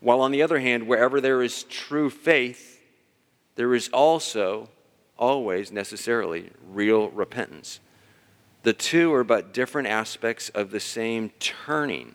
While 0.00 0.20
on 0.20 0.30
the 0.30 0.42
other 0.42 0.60
hand, 0.60 0.86
wherever 0.86 1.20
there 1.20 1.42
is 1.42 1.64
true 1.64 2.08
faith, 2.08 2.80
there 3.56 3.74
is 3.74 3.88
also 3.88 4.70
always 5.18 5.70
necessarily 5.70 6.50
real 6.72 7.10
repentance. 7.10 7.80
The 8.62 8.72
two 8.72 9.12
are 9.12 9.24
but 9.24 9.52
different 9.52 9.88
aspects 9.88 10.48
of 10.50 10.70
the 10.70 10.80
same 10.80 11.30
turning 11.38 12.14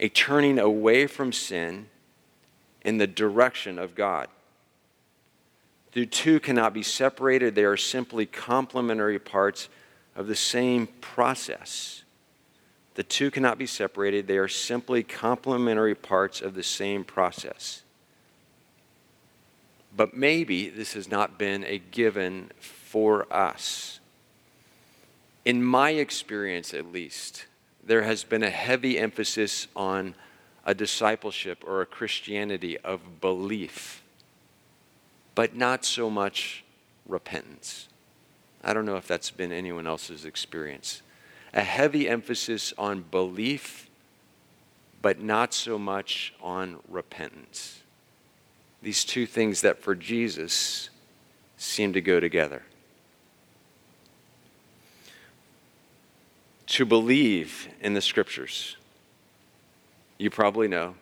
a 0.00 0.08
turning 0.08 0.58
away 0.58 1.06
from 1.06 1.32
sin 1.32 1.86
in 2.82 2.98
the 2.98 3.06
direction 3.06 3.78
of 3.78 3.94
God. 3.94 4.28
The 5.92 6.06
two 6.06 6.38
cannot 6.38 6.74
be 6.74 6.82
separated, 6.82 7.54
they 7.54 7.64
are 7.64 7.76
simply 7.76 8.26
complementary 8.26 9.18
parts 9.18 9.68
of 10.14 10.26
the 10.26 10.36
same 10.36 10.86
process. 11.00 12.04
The 12.94 13.02
two 13.02 13.30
cannot 13.30 13.58
be 13.58 13.66
separated, 13.66 14.26
they 14.26 14.38
are 14.38 14.48
simply 14.48 15.02
complementary 15.02 15.94
parts 15.94 16.40
of 16.40 16.54
the 16.54 16.62
same 16.62 17.04
process. 17.04 17.82
But 19.96 20.14
maybe 20.14 20.68
this 20.68 20.92
has 20.92 21.10
not 21.10 21.38
been 21.38 21.64
a 21.64 21.78
given 21.78 22.50
for 22.60 23.26
us. 23.32 23.98
In 25.44 25.64
my 25.64 25.90
experience, 25.90 26.74
at 26.74 26.92
least, 26.92 27.46
there 27.88 28.02
has 28.02 28.22
been 28.22 28.42
a 28.42 28.50
heavy 28.50 28.98
emphasis 28.98 29.66
on 29.74 30.14
a 30.66 30.74
discipleship 30.74 31.64
or 31.66 31.80
a 31.80 31.86
Christianity 31.86 32.76
of 32.78 33.22
belief, 33.22 34.02
but 35.34 35.56
not 35.56 35.86
so 35.86 36.10
much 36.10 36.64
repentance. 37.06 37.88
I 38.62 38.74
don't 38.74 38.84
know 38.84 38.96
if 38.96 39.08
that's 39.08 39.30
been 39.30 39.52
anyone 39.52 39.86
else's 39.86 40.26
experience. 40.26 41.00
A 41.54 41.62
heavy 41.62 42.06
emphasis 42.06 42.74
on 42.76 43.06
belief, 43.10 43.88
but 45.00 45.22
not 45.22 45.54
so 45.54 45.78
much 45.78 46.34
on 46.42 46.80
repentance. 46.90 47.80
These 48.82 49.06
two 49.06 49.24
things 49.24 49.62
that 49.62 49.80
for 49.80 49.94
Jesus 49.94 50.90
seem 51.56 51.94
to 51.94 52.02
go 52.02 52.20
together. 52.20 52.64
To 56.68 56.84
believe 56.84 57.66
in 57.80 57.94
the 57.94 58.02
scriptures, 58.02 58.76
you 60.18 60.28
probably 60.28 60.68
know, 60.68 60.96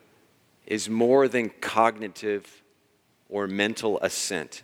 is 0.65 0.89
more 0.89 1.27
than 1.27 1.51
cognitive 1.61 2.63
or 3.29 3.49
mental 3.49 3.99
assent. 4.01 4.63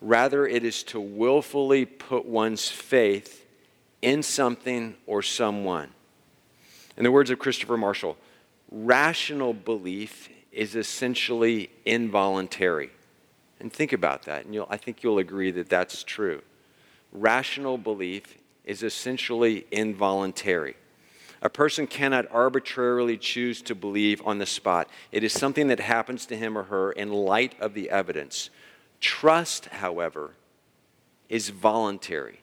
Rather, 0.00 0.46
it 0.46 0.64
is 0.64 0.84
to 0.84 1.00
willfully 1.00 1.84
put 1.84 2.26
one's 2.26 2.68
faith 2.68 3.44
in 4.02 4.22
something 4.22 4.94
or 5.06 5.20
someone. 5.20 5.90
In 6.96 7.02
the 7.02 7.10
words 7.10 7.30
of 7.30 7.40
Christopher 7.40 7.76
Marshall, 7.76 8.16
rational 8.70 9.52
belief 9.52 10.28
is 10.52 10.76
essentially 10.76 11.70
involuntary. 11.84 12.90
And 13.58 13.72
think 13.72 13.92
about 13.92 14.22
that, 14.22 14.46
and 14.46 14.64
I 14.70 14.76
think 14.76 15.02
you'll 15.02 15.18
agree 15.18 15.50
that 15.50 15.68
that's 15.68 16.04
true. 16.04 16.42
Rational 17.12 17.78
belief 17.78 18.38
is 18.64 18.82
essentially 18.82 19.66
involuntary. 19.70 20.76
A 21.42 21.50
person 21.50 21.86
cannot 21.86 22.26
arbitrarily 22.30 23.18
choose 23.18 23.60
to 23.62 23.74
believe 23.74 24.22
on 24.24 24.38
the 24.38 24.46
spot. 24.46 24.88
It 25.12 25.22
is 25.22 25.32
something 25.32 25.68
that 25.68 25.80
happens 25.80 26.24
to 26.26 26.36
him 26.36 26.56
or 26.56 26.64
her 26.64 26.92
in 26.92 27.12
light 27.12 27.54
of 27.60 27.74
the 27.74 27.90
evidence. 27.90 28.48
Trust, 29.00 29.66
however, 29.66 30.32
is 31.28 31.50
voluntary. 31.50 32.40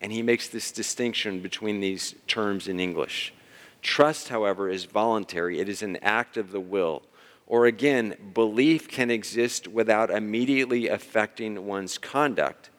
And 0.00 0.10
he 0.10 0.22
makes 0.22 0.48
this 0.48 0.72
distinction 0.72 1.40
between 1.40 1.80
these 1.80 2.14
terms 2.26 2.68
in 2.68 2.80
English. 2.80 3.34
Trust, 3.82 4.28
however, 4.28 4.70
is 4.70 4.84
voluntary, 4.86 5.60
it 5.60 5.68
is 5.68 5.82
an 5.82 5.96
act 5.96 6.36
of 6.38 6.52
the 6.52 6.60
will. 6.60 7.02
Or 7.46 7.66
again, 7.66 8.16
belief 8.32 8.88
can 8.88 9.10
exist 9.10 9.68
without 9.68 10.10
immediately 10.10 10.88
affecting 10.88 11.66
one's 11.66 11.98
conduct, 11.98 12.70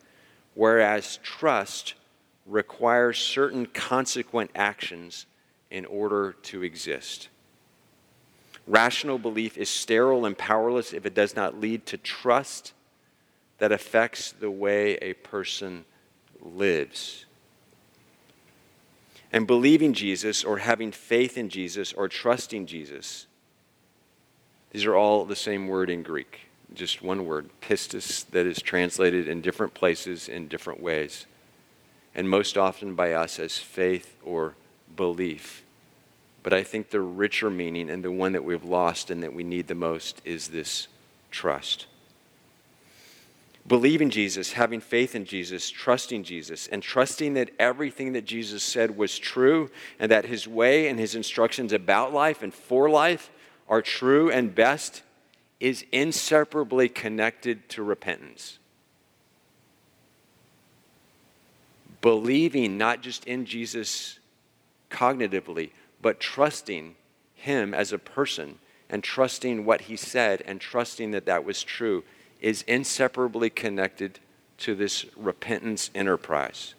whereas 0.55 1.19
trust 1.21 1.93
requires 2.45 3.17
certain 3.17 3.65
consequent 3.65 4.51
actions 4.55 5.25
in 5.71 5.85
order 5.85 6.33
to 6.43 6.63
exist. 6.63 7.29
Rational 8.67 9.17
belief 9.17 9.57
is 9.57 9.69
sterile 9.69 10.25
and 10.25 10.37
powerless 10.37 10.93
if 10.93 11.05
it 11.05 11.13
does 11.13 11.35
not 11.35 11.59
lead 11.59 11.85
to 11.87 11.97
trust 11.97 12.73
that 13.57 13.71
affects 13.71 14.31
the 14.31 14.51
way 14.51 14.95
a 14.95 15.13
person 15.13 15.85
lives. 16.41 17.25
And 19.31 19.47
believing 19.47 19.93
Jesus, 19.93 20.43
or 20.43 20.59
having 20.59 20.91
faith 20.91 21.37
in 21.37 21.49
Jesus, 21.49 21.91
or 21.91 22.07
trusting 22.07 22.67
Jesus, 22.67 23.25
these 24.71 24.85
are 24.85 24.95
all 24.95 25.25
the 25.25 25.35
same 25.35 25.67
word 25.67 25.89
in 25.89 26.03
Greek, 26.03 26.41
just 26.73 27.01
one 27.01 27.25
word, 27.25 27.49
pistis, 27.61 28.29
that 28.29 28.45
is 28.45 28.61
translated 28.61 29.27
in 29.27 29.41
different 29.41 29.73
places 29.73 30.29
in 30.29 30.47
different 30.47 30.81
ways 30.81 31.25
and 32.15 32.29
most 32.29 32.57
often 32.57 32.95
by 32.95 33.13
us 33.13 33.39
as 33.39 33.57
faith 33.57 34.15
or 34.23 34.55
belief. 34.95 35.63
But 36.43 36.53
I 36.53 36.63
think 36.63 36.89
the 36.89 37.01
richer 37.01 37.49
meaning 37.49 37.89
and 37.89 38.03
the 38.03 38.11
one 38.11 38.33
that 38.33 38.43
we've 38.43 38.63
lost 38.63 39.09
and 39.09 39.23
that 39.23 39.33
we 39.33 39.43
need 39.43 39.67
the 39.67 39.75
most 39.75 40.21
is 40.25 40.49
this 40.49 40.87
trust. 41.31 41.87
Believing 43.65 44.09
Jesus, 44.09 44.53
having 44.53 44.81
faith 44.81 45.15
in 45.15 45.23
Jesus, 45.23 45.69
trusting 45.69 46.23
Jesus, 46.25 46.67
and 46.67 46.83
trusting 46.83 47.35
that 47.35 47.51
everything 47.57 48.11
that 48.11 48.25
Jesus 48.25 48.61
said 48.61 48.97
was 48.97 49.17
true 49.17 49.71
and 49.99 50.11
that 50.11 50.25
his 50.25 50.47
way 50.47 50.89
and 50.89 50.99
his 50.99 51.15
instructions 51.15 51.71
about 51.71 52.13
life 52.13 52.43
and 52.43 52.53
for 52.53 52.89
life 52.89 53.31
are 53.69 53.81
true 53.81 54.29
and 54.29 54.53
best 54.53 55.01
is 55.61 55.85
inseparably 55.93 56.89
connected 56.89 57.69
to 57.69 57.81
repentance. 57.81 58.59
Believing 62.03 62.77
not 62.77 63.01
just 63.01 63.25
in 63.25 63.45
Jesus 63.45 64.19
cognitively, 64.91 65.71
but 66.01 66.19
trusting 66.19 66.95
him 67.33 67.73
as 67.73 67.93
a 67.93 67.97
person 67.97 68.59
and 68.89 69.03
trusting 69.03 69.65
what 69.65 69.81
he 69.81 69.95
said 69.95 70.43
and 70.45 70.59
trusting 70.59 71.11
that 71.11 71.25
that 71.25 71.45
was 71.45 71.63
true 71.63 72.03
is 72.41 72.61
inseparably 72.63 73.49
connected 73.49 74.19
to 74.57 74.75
this 74.75 75.05
repentance 75.15 75.89
enterprise, 75.95 76.75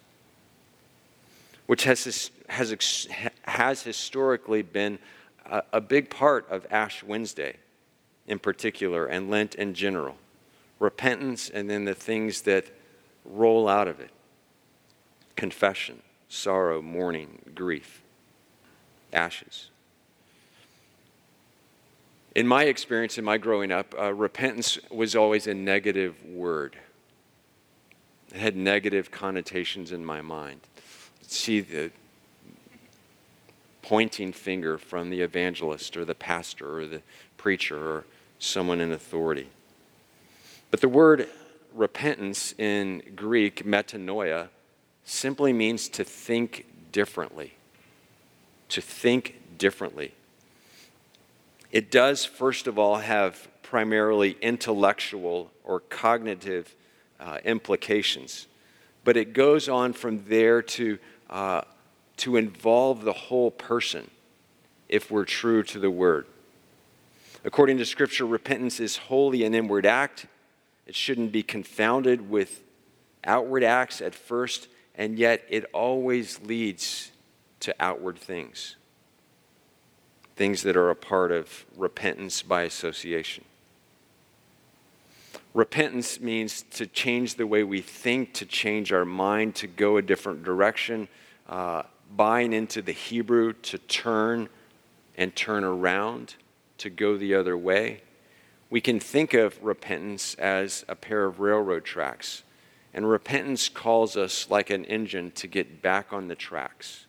which 1.65 1.85
has, 1.85 2.29
has, 2.47 3.07
has 3.41 3.81
historically 3.81 4.61
been 4.61 4.99
a, 5.47 5.63
a 5.73 5.81
big 5.81 6.11
part 6.11 6.47
of 6.51 6.67
Ash 6.69 7.03
Wednesday 7.03 7.55
in 8.27 8.37
particular 8.37 9.07
and 9.07 9.31
Lent 9.31 9.55
in 9.55 9.73
general. 9.73 10.17
Repentance 10.77 11.49
and 11.49 11.67
then 11.67 11.85
the 11.85 11.95
things 11.95 12.43
that 12.43 12.65
roll 13.25 13.67
out 13.67 13.87
of 13.87 13.99
it 13.99 14.11
confession, 15.35 16.01
sorrow, 16.29 16.81
mourning, 16.81 17.39
grief, 17.53 18.01
ashes. 19.13 19.69
In 22.35 22.47
my 22.47 22.63
experience, 22.63 23.17
in 23.17 23.23
my 23.23 23.37
growing 23.37 23.71
up, 23.71 23.95
uh, 23.97 24.13
repentance 24.13 24.77
was 24.91 25.15
always 25.15 25.47
a 25.47 25.53
negative 25.53 26.23
word. 26.25 26.75
It 28.33 28.37
had 28.37 28.57
negative 28.57 29.09
connotations 29.09 29.93
in 29.93 30.05
my 30.05 30.21
mind. 30.21 30.59
See 31.21 31.61
the 31.61 31.91
pointing 33.81 34.33
finger 34.33 34.77
from 34.77 35.09
the 35.09 35.21
evangelist 35.21 35.95
or 35.95 36.03
the 36.03 36.15
pastor 36.15 36.79
or 36.79 36.87
the 36.87 37.01
preacher 37.37 37.77
or 37.77 38.05
someone 38.39 38.81
in 38.81 38.91
authority. 38.91 39.47
But 40.71 40.81
the 40.81 40.89
word 40.89 41.29
repentance 41.73 42.53
in 42.57 43.03
Greek, 43.15 43.65
metanoia, 43.65 44.49
simply 45.05 45.53
means 45.53 45.87
to 45.89 46.03
think 46.03 46.65
differently. 46.91 47.53
To 48.69 48.81
think 48.81 49.39
differently. 49.57 50.13
It 51.71 51.91
does, 51.91 52.25
first 52.25 52.67
of 52.67 52.77
all, 52.77 52.97
have 52.97 53.47
primarily 53.61 54.37
intellectual 54.41 55.51
or 55.63 55.79
cognitive 55.79 56.75
uh, 57.19 57.37
implications, 57.43 58.47
but 59.03 59.17
it 59.17 59.33
goes 59.33 59.69
on 59.69 59.93
from 59.93 60.25
there 60.27 60.61
to, 60.61 60.97
uh, 61.29 61.61
to 62.17 62.37
involve 62.37 63.03
the 63.03 63.13
whole 63.13 63.51
person 63.51 64.09
if 64.89 65.11
we're 65.11 65.25
true 65.25 65.63
to 65.63 65.79
the 65.79 65.89
word. 65.89 66.25
According 67.43 67.77
to 67.77 67.85
Scripture, 67.85 68.25
repentance 68.25 68.79
is 68.79 68.97
wholly 68.97 69.43
an 69.43 69.53
inward 69.53 69.85
act. 69.85 70.25
It 70.87 70.95
shouldn't 70.95 71.31
be 71.31 71.43
confounded 71.43 72.29
with 72.29 72.63
outward 73.23 73.63
acts 73.63 74.01
at 74.01 74.15
first, 74.15 74.67
and 74.97 75.17
yet 75.17 75.43
it 75.49 75.65
always 75.73 76.39
leads 76.41 77.11
to 77.59 77.75
outward 77.79 78.17
things 78.17 78.75
things 80.35 80.63
that 80.63 80.75
are 80.75 80.89
a 80.89 80.95
part 80.95 81.31
of 81.31 81.65
repentance 81.77 82.41
by 82.41 82.63
association. 82.63 83.45
Repentance 85.53 86.19
means 86.19 86.63
to 86.71 86.85
change 86.85 87.35
the 87.35 87.47
way 87.47 87.63
we 87.63 87.79
think, 87.79 88.33
to 88.33 88.45
change 88.45 88.91
our 88.91 89.05
mind, 89.05 89.55
to 89.55 89.67
go 89.67 89.95
a 89.95 90.01
different 90.01 90.43
direction. 90.43 91.07
Uh, 91.47 91.83
buying 92.13 92.53
into 92.53 92.81
the 92.81 92.91
Hebrew, 92.91 93.53
to 93.53 93.77
turn 93.77 94.49
and 95.17 95.33
turn 95.35 95.63
around, 95.63 96.35
to 96.79 96.89
go 96.89 97.17
the 97.17 97.33
other 97.33 97.57
way. 97.57 98.01
We 98.69 98.81
can 98.81 98.99
think 98.99 99.33
of 99.33 99.63
repentance 99.63 100.35
as 100.35 100.83
a 100.89 100.95
pair 100.95 101.25
of 101.25 101.39
railroad 101.39 101.85
tracks. 101.85 102.43
And 102.95 103.07
repentance 103.07 103.69
calls 103.69 104.17
us, 104.17 104.49
like 104.49 104.71
an 104.71 104.85
engine, 104.85 105.29
to 105.31 105.47
get 105.47 105.83
back 105.83 106.11
on 106.11 106.27
the 106.27 106.35
tracks 106.35 107.05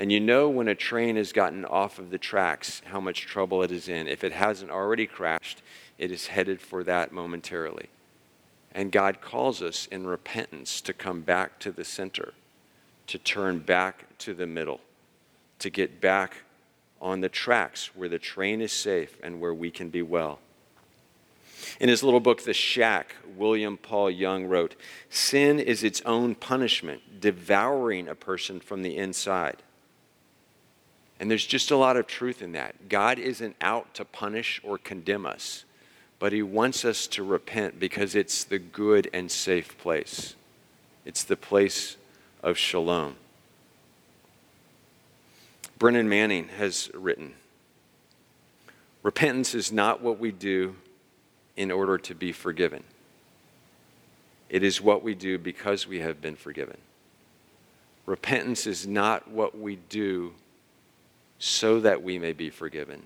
and 0.00 0.10
you 0.10 0.18
know 0.18 0.48
when 0.48 0.66
a 0.66 0.74
train 0.74 1.16
has 1.16 1.30
gotten 1.30 1.66
off 1.66 1.98
of 1.98 2.08
the 2.08 2.16
tracks 2.16 2.80
how 2.86 3.00
much 3.00 3.26
trouble 3.26 3.62
it 3.62 3.70
is 3.70 3.86
in. 3.86 4.08
If 4.08 4.24
it 4.24 4.32
hasn't 4.32 4.70
already 4.70 5.06
crashed, 5.06 5.60
it 5.98 6.10
is 6.10 6.28
headed 6.28 6.58
for 6.62 6.82
that 6.84 7.12
momentarily. 7.12 7.90
And 8.72 8.90
God 8.90 9.20
calls 9.20 9.60
us 9.60 9.86
in 9.88 10.06
repentance 10.06 10.80
to 10.80 10.94
come 10.94 11.20
back 11.20 11.58
to 11.58 11.70
the 11.70 11.84
center, 11.84 12.32
to 13.08 13.18
turn 13.18 13.58
back 13.58 14.06
to 14.20 14.32
the 14.32 14.46
middle, 14.46 14.80
to 15.58 15.68
get 15.68 16.00
back 16.00 16.44
on 16.98 17.20
the 17.20 17.28
tracks 17.28 17.94
where 17.94 18.08
the 18.08 18.18
train 18.18 18.62
is 18.62 18.72
safe 18.72 19.18
and 19.22 19.38
where 19.38 19.52
we 19.52 19.70
can 19.70 19.90
be 19.90 20.00
well. 20.00 20.38
In 21.78 21.88
his 21.88 22.02
little 22.02 22.20
book, 22.20 22.42
The 22.42 22.54
Shack, 22.54 23.16
William 23.36 23.76
Paul 23.76 24.10
Young 24.10 24.46
wrote 24.46 24.74
Sin 25.08 25.58
is 25.58 25.82
its 25.82 26.00
own 26.02 26.34
punishment, 26.34 27.20
devouring 27.20 28.08
a 28.08 28.14
person 28.14 28.60
from 28.60 28.82
the 28.82 28.96
inside. 28.96 29.62
And 31.18 31.30
there's 31.30 31.46
just 31.46 31.70
a 31.70 31.76
lot 31.76 31.96
of 31.96 32.06
truth 32.06 32.40
in 32.40 32.52
that. 32.52 32.88
God 32.88 33.18
isn't 33.18 33.56
out 33.60 33.94
to 33.94 34.04
punish 34.04 34.60
or 34.64 34.78
condemn 34.78 35.26
us, 35.26 35.64
but 36.18 36.32
He 36.32 36.42
wants 36.42 36.84
us 36.84 37.06
to 37.08 37.22
repent 37.22 37.78
because 37.78 38.14
it's 38.14 38.44
the 38.44 38.58
good 38.58 39.10
and 39.12 39.30
safe 39.30 39.76
place. 39.78 40.34
It's 41.04 41.24
the 41.24 41.36
place 41.36 41.96
of 42.42 42.56
shalom. 42.56 43.16
Brennan 45.78 46.08
Manning 46.08 46.48
has 46.48 46.90
written 46.94 47.34
Repentance 49.02 49.54
is 49.54 49.72
not 49.72 50.02
what 50.02 50.18
we 50.18 50.30
do 50.30 50.76
in 51.60 51.70
order 51.70 51.98
to 51.98 52.14
be 52.14 52.32
forgiven, 52.32 52.82
it 54.48 54.62
is 54.62 54.80
what 54.80 55.02
we 55.02 55.14
do 55.14 55.36
because 55.36 55.86
we 55.86 56.00
have 56.00 56.18
been 56.22 56.34
forgiven. 56.34 56.78
Repentance 58.06 58.66
is 58.66 58.86
not 58.86 59.30
what 59.30 59.58
we 59.58 59.76
do 59.76 60.32
so 61.38 61.78
that 61.80 62.02
we 62.02 62.18
may 62.18 62.32
be 62.32 62.48
forgiven. 62.48 63.02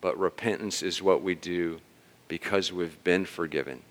But 0.00 0.18
repentance 0.18 0.82
is 0.82 1.02
what 1.02 1.22
we 1.22 1.34
do 1.34 1.78
because 2.26 2.72
we've 2.72 3.04
been 3.04 3.26
forgiven. 3.26 3.82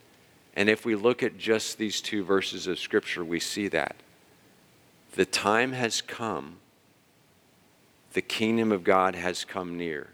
And 0.56 0.70
if 0.70 0.86
we 0.86 0.96
look 0.96 1.22
at 1.22 1.38
just 1.38 1.78
these 1.78 2.02
two 2.02 2.24
verses 2.24 2.66
of 2.66 2.80
Scripture, 2.80 3.24
we 3.24 3.40
see 3.40 3.68
that. 3.68 3.96
The 5.12 5.26
time 5.26 5.74
has 5.74 6.02
come, 6.02 6.56
the 8.14 8.24
kingdom 8.24 8.72
of 8.72 8.84
God 8.84 9.14
has 9.14 9.46
come 9.46 9.78
near. 9.78 10.10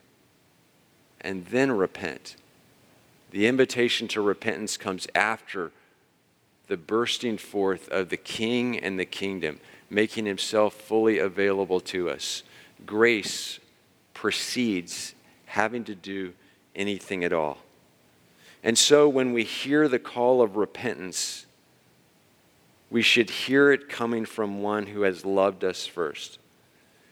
And 1.22 1.46
then 1.46 1.72
repent. 1.72 2.36
The 3.32 3.48
invitation 3.48 4.08
to 4.10 4.22
repentance 4.22 4.78
comes 4.78 5.08
after 5.14 5.72
the 6.68 6.78
bursting 6.78 7.38
forth 7.38 7.90
of 7.90 8.10
the 8.10 8.18
king 8.18 8.78
and 8.78 9.00
the 9.00 9.06
kingdom, 9.06 9.60
making 9.90 10.26
himself 10.26 10.74
fully 10.74 11.18
available 11.18 11.80
to 11.80 12.10
us 12.10 12.44
grace 12.86 13.60
precedes 14.14 15.14
having 15.46 15.84
to 15.86 15.96
do 15.96 16.34
anything 16.76 17.24
at 17.24 17.34
all. 17.34 17.58
And 18.64 18.78
so 18.78 19.08
when 19.08 19.34
we 19.34 19.44
hear 19.44 19.88
the 19.88 20.00
call 20.00 20.42
of 20.42 20.58
repentance, 20.58 21.46
we 22.90 23.02
should 23.02 23.30
hear 23.30 23.72
it 23.72 23.90
coming 23.90 24.26
from 24.26 24.62
one 24.62 24.88
who 24.88 25.04
has 25.04 25.26
loved 25.26 25.64
us 25.64 25.86
first, 25.86 26.40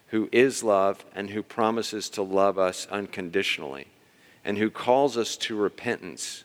who 0.08 0.28
is 0.32 0.64
love 0.64 1.06
and 1.16 1.30
who 1.30 1.44
promises 1.44 2.10
to 2.10 2.22
love 2.22 2.58
us 2.58 2.88
unconditionally, 2.92 3.88
and 4.48 4.58
who 4.58 4.72
calls 4.72 5.16
us 5.16 5.38
to 5.38 5.56
repentance 5.56 6.44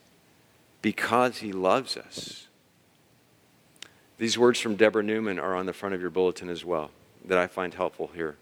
because 0.82 1.38
he 1.38 1.52
loves 1.52 1.96
us. 1.96 2.48
These 4.18 4.36
words 4.36 4.60
from 4.60 4.76
Deborah 4.76 5.02
Newman 5.02 5.38
are 5.38 5.54
on 5.54 5.64
the 5.64 5.72
front 5.72 5.94
of 5.94 6.02
your 6.02 6.10
bulletin 6.10 6.50
as 6.50 6.62
well, 6.62 6.90
that 7.24 7.38
I 7.38 7.46
find 7.46 7.72
helpful 7.72 8.10
here 8.14 8.36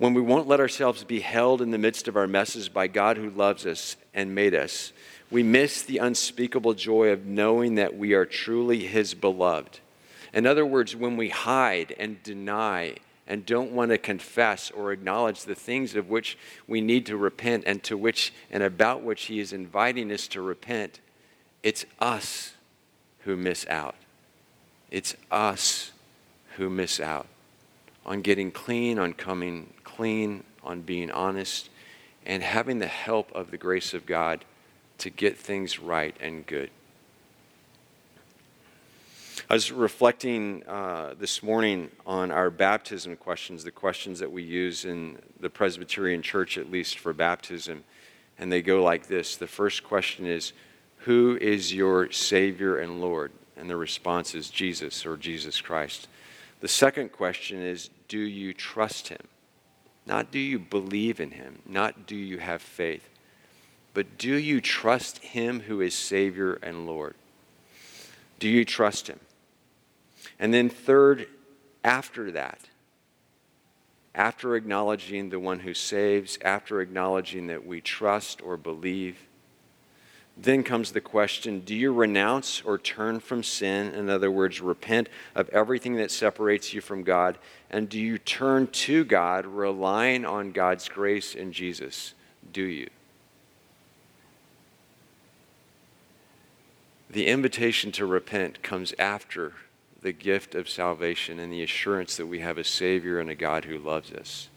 when 0.00 0.14
we 0.14 0.22
won't 0.22 0.48
let 0.48 0.60
ourselves 0.60 1.04
be 1.04 1.20
held 1.20 1.60
in 1.60 1.72
the 1.72 1.78
midst 1.78 2.08
of 2.08 2.16
our 2.16 2.26
messes 2.26 2.70
by 2.70 2.86
God 2.86 3.18
who 3.18 3.28
loves 3.28 3.66
us 3.66 3.98
and 4.14 4.34
made 4.34 4.54
us, 4.54 4.94
we 5.30 5.42
miss 5.42 5.82
the 5.82 5.98
unspeakable 5.98 6.72
joy 6.72 7.10
of 7.10 7.26
knowing 7.26 7.74
that 7.74 7.98
we 7.98 8.14
are 8.14 8.24
truly 8.24 8.86
His 8.86 9.12
beloved. 9.12 9.78
In 10.32 10.46
other 10.46 10.64
words, 10.64 10.96
when 10.96 11.18
we 11.18 11.28
hide 11.28 11.94
and 11.98 12.22
deny 12.22 12.94
and 13.30 13.46
don't 13.46 13.70
want 13.70 13.92
to 13.92 13.96
confess 13.96 14.72
or 14.72 14.90
acknowledge 14.90 15.44
the 15.44 15.54
things 15.54 15.94
of 15.94 16.10
which 16.10 16.36
we 16.66 16.80
need 16.80 17.06
to 17.06 17.16
repent 17.16 17.62
and 17.64 17.80
to 17.84 17.96
which 17.96 18.32
and 18.50 18.60
about 18.60 19.04
which 19.04 19.26
He 19.26 19.38
is 19.38 19.52
inviting 19.52 20.10
us 20.10 20.26
to 20.26 20.42
repent, 20.42 20.98
it's 21.62 21.86
us 22.00 22.54
who 23.20 23.36
miss 23.36 23.64
out. 23.68 23.94
It's 24.90 25.14
us 25.30 25.92
who 26.56 26.68
miss 26.68 26.98
out 26.98 27.28
on 28.04 28.20
getting 28.20 28.50
clean, 28.50 28.98
on 28.98 29.12
coming 29.12 29.72
clean, 29.84 30.42
on 30.64 30.80
being 30.80 31.12
honest, 31.12 31.70
and 32.26 32.42
having 32.42 32.80
the 32.80 32.88
help 32.88 33.30
of 33.32 33.52
the 33.52 33.58
grace 33.58 33.94
of 33.94 34.06
God 34.06 34.44
to 34.98 35.08
get 35.08 35.38
things 35.38 35.78
right 35.78 36.16
and 36.20 36.44
good. 36.46 36.70
I 39.50 39.54
was 39.54 39.72
reflecting 39.72 40.62
uh, 40.68 41.14
this 41.18 41.42
morning 41.42 41.90
on 42.06 42.30
our 42.30 42.50
baptism 42.50 43.16
questions, 43.16 43.64
the 43.64 43.72
questions 43.72 44.20
that 44.20 44.30
we 44.30 44.44
use 44.44 44.84
in 44.84 45.18
the 45.40 45.50
Presbyterian 45.50 46.22
Church, 46.22 46.56
at 46.56 46.70
least 46.70 47.00
for 47.00 47.12
baptism. 47.12 47.82
And 48.38 48.52
they 48.52 48.62
go 48.62 48.80
like 48.80 49.08
this 49.08 49.34
The 49.34 49.48
first 49.48 49.82
question 49.82 50.24
is, 50.24 50.52
Who 50.98 51.36
is 51.40 51.74
your 51.74 52.12
Savior 52.12 52.78
and 52.78 53.00
Lord? 53.00 53.32
And 53.56 53.68
the 53.68 53.74
response 53.76 54.36
is 54.36 54.50
Jesus 54.50 55.04
or 55.04 55.16
Jesus 55.16 55.60
Christ. 55.60 56.06
The 56.60 56.68
second 56.68 57.10
question 57.10 57.60
is, 57.60 57.90
Do 58.06 58.20
you 58.20 58.54
trust 58.54 59.08
Him? 59.08 59.26
Not 60.06 60.30
do 60.30 60.38
you 60.38 60.60
believe 60.60 61.18
in 61.18 61.32
him, 61.32 61.58
not 61.66 62.06
do 62.06 62.14
you 62.14 62.38
have 62.38 62.62
faith. 62.62 63.08
but 63.94 64.16
do 64.16 64.36
you 64.36 64.60
trust 64.60 65.18
Him 65.18 65.58
who 65.58 65.80
is 65.80 65.92
Savior 65.92 66.52
and 66.62 66.86
Lord? 66.86 67.16
Do 68.38 68.48
you 68.48 68.64
trust 68.64 69.08
Him? 69.08 69.18
And 70.40 70.54
then, 70.54 70.70
third, 70.70 71.28
after 71.84 72.30
that, 72.32 72.60
after 74.14 74.56
acknowledging 74.56 75.28
the 75.28 75.38
one 75.38 75.60
who 75.60 75.74
saves, 75.74 76.38
after 76.42 76.80
acknowledging 76.80 77.46
that 77.48 77.66
we 77.66 77.82
trust 77.82 78.40
or 78.42 78.56
believe, 78.56 79.18
then 80.38 80.62
comes 80.62 80.92
the 80.92 81.00
question 81.02 81.60
do 81.60 81.74
you 81.74 81.92
renounce 81.92 82.62
or 82.62 82.78
turn 82.78 83.20
from 83.20 83.42
sin? 83.42 83.92
In 83.92 84.08
other 84.08 84.30
words, 84.30 84.62
repent 84.62 85.10
of 85.34 85.50
everything 85.50 85.96
that 85.96 86.10
separates 86.10 86.72
you 86.72 86.80
from 86.80 87.02
God. 87.02 87.36
And 87.70 87.90
do 87.90 88.00
you 88.00 88.16
turn 88.16 88.66
to 88.68 89.04
God, 89.04 89.44
relying 89.44 90.24
on 90.24 90.52
God's 90.52 90.88
grace 90.88 91.34
in 91.34 91.52
Jesus? 91.52 92.14
Do 92.50 92.62
you? 92.62 92.88
The 97.10 97.26
invitation 97.26 97.92
to 97.92 98.06
repent 98.06 98.62
comes 98.62 98.94
after 98.98 99.52
the 100.02 100.12
gift 100.12 100.54
of 100.54 100.68
salvation 100.68 101.38
and 101.38 101.52
the 101.52 101.62
assurance 101.62 102.16
that 102.16 102.26
we 102.26 102.40
have 102.40 102.58
a 102.58 102.64
Savior 102.64 103.18
and 103.20 103.28
a 103.28 103.34
God 103.34 103.66
who 103.66 103.78
loves 103.78 104.12
us. 104.12 104.48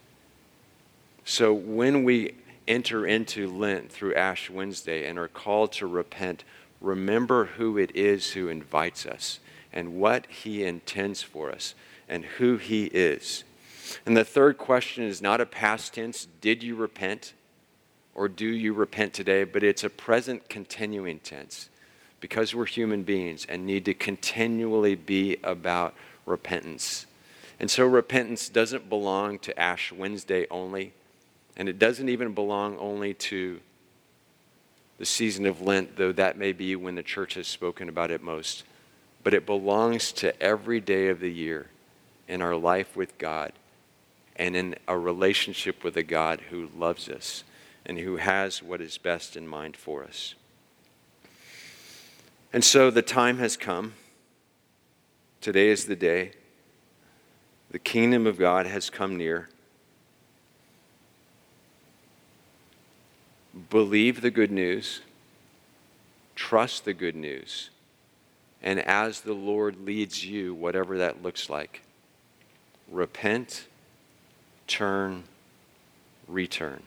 So 1.26 1.54
when 1.54 2.04
we 2.04 2.36
enter 2.68 3.06
into 3.06 3.48
Lent 3.48 3.92
through 3.92 4.16
Ash 4.16 4.50
Wednesday 4.50 5.08
and 5.08 5.20
are 5.20 5.28
called 5.28 5.72
to 5.74 5.88
repent, 5.88 6.44
remember 6.80 7.46
who 7.46 7.78
it 7.78 7.96
is 7.96 8.32
who 8.32 8.48
invites 8.48 9.06
us 9.06 9.40
and 9.72 9.96
what 9.96 10.28
He 10.28 10.64
intends 10.64 11.22
for 11.22 11.52
us 11.52 11.76
and 12.08 12.24
who 12.26 12.58
He 12.58 12.86
is. 12.86 13.44
And 14.06 14.16
the 14.16 14.26
third 14.26 14.58
question 14.58 15.04
is 15.04 15.22
not 15.22 15.42
a 15.42 15.46
past 15.46 15.94
tense, 15.94 16.28
did 16.42 16.64
you 16.64 16.76
repent? 16.76 17.34
Or 18.16 18.30
do 18.30 18.48
you 18.48 18.74
repent 18.74 19.14
today? 19.14 19.44
But 19.44 19.64
it's 19.64 19.84
a 19.84 19.90
present 19.90 20.48
continuing 20.48 21.20
tense 21.20 21.70
because 22.24 22.56
we're 22.56 22.66
human 22.66 23.04
beings 23.04 23.46
and 23.50 23.66
need 23.66 23.84
to 23.84 23.94
continually 23.94 24.96
be 24.96 25.36
about 25.44 25.94
repentance. 26.26 27.06
And 27.60 27.70
so 27.70 27.86
repentance 27.86 28.48
doesn't 28.48 28.88
belong 28.88 29.40
to 29.40 29.60
Ash 29.60 29.92
Wednesday 29.92 30.48
only, 30.50 30.94
and 31.58 31.68
it 31.68 31.78
doesn't 31.78 32.08
even 32.08 32.34
belong 32.34 32.78
only 32.78 33.14
to 33.16 33.60
the 35.00 35.06
season 35.06 35.46
of 35.46 35.60
Lent, 35.60 35.98
though 35.98 36.14
that 36.14 36.38
may 36.38 36.54
be 36.54 36.78
when 36.78 36.96
the 36.96 37.04
church 37.04 37.34
has 37.34 37.46
spoken 37.46 37.90
about 37.90 38.10
it 38.10 38.24
most. 38.24 38.64
But 39.22 39.34
it 39.34 39.46
belongs 39.46 40.14
to 40.14 40.42
every 40.42 40.80
day 40.80 41.10
of 41.10 41.20
the 41.20 41.32
year 41.32 41.68
in 42.30 42.42
our 42.42 42.56
life 42.56 42.96
with 42.96 43.18
God 43.18 43.52
and 44.38 44.56
in 44.56 44.76
a 44.88 44.98
relationship 44.98 45.84
with 45.84 45.98
a 45.98 46.04
God 46.04 46.40
who 46.52 46.70
loves 46.74 47.10
us 47.10 47.44
and 47.86 48.00
who 48.00 48.16
has 48.16 48.64
what 48.64 48.80
is 48.80 48.98
best 48.98 49.36
in 49.36 49.46
mind 49.46 49.76
for 49.76 50.06
us. 50.06 50.36
And 52.54 52.64
so 52.64 52.92
the 52.92 53.02
time 53.02 53.40
has 53.40 53.58
come. 53.58 53.94
Today 55.42 55.70
is 55.70 55.86
the 55.86 55.96
day. 55.96 56.34
The 57.72 57.80
kingdom 57.80 58.28
of 58.28 58.38
God 58.38 58.68
has 58.68 58.92
come 58.92 59.18
near. 59.18 59.50
Believe 63.72 64.22
the 64.22 64.32
good 64.32 64.52
news, 64.52 65.02
trust 66.36 66.86
the 66.86 66.94
good 66.94 67.16
news, 67.16 67.72
and 68.62 68.80
as 68.80 69.22
the 69.22 69.34
Lord 69.34 69.86
leads 69.86 70.26
you, 70.26 70.54
whatever 70.54 70.98
that 71.00 71.22
looks 71.22 71.50
like, 71.50 71.82
repent, 72.90 73.68
turn, 74.68 75.24
return. 76.28 76.82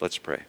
Let's 0.00 0.18
pray. 0.18 0.42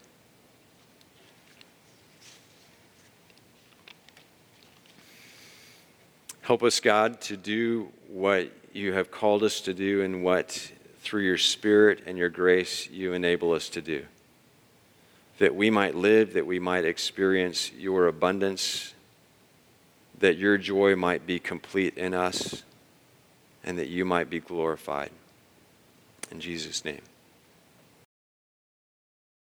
Help 6.47 6.63
us, 6.63 6.79
God, 6.79 7.19
to 7.19 7.35
do 7.35 7.91
what 8.07 8.49
you 8.71 8.93
have 8.93 9.11
called 9.11 9.43
us 9.43 9.59
to 9.59 9.73
do 9.73 10.01
and 10.01 10.23
what, 10.23 10.71
through 11.01 11.23
your 11.23 11.37
Spirit 11.37 12.03
and 12.05 12.17
your 12.17 12.29
grace, 12.29 12.89
you 12.89 13.11
enable 13.11 13.51
us 13.51 13.67
to 13.67 13.81
do. 13.81 14.05
That 15.39 15.53
we 15.53 15.69
might 15.69 15.93
live, 15.93 16.31
that 16.35 16.47
we 16.47 16.57
might 16.57 16.85
experience 16.85 17.73
your 17.73 18.07
abundance, 18.07 18.93
that 20.19 20.37
your 20.37 20.57
joy 20.57 20.95
might 20.95 21.27
be 21.27 21.37
complete 21.37 21.97
in 21.97 22.13
us, 22.13 22.63
and 23.65 23.77
that 23.77 23.89
you 23.89 24.05
might 24.05 24.29
be 24.29 24.39
glorified. 24.39 25.11
In 26.31 26.39
Jesus' 26.39 26.85
name. 26.85 27.01